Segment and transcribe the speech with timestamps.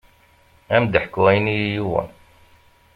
[0.75, 2.09] Ad m-d-ḥkuɣ ayen i yi-yuɣen.